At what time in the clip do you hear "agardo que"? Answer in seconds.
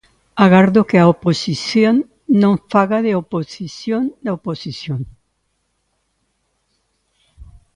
0.45-0.97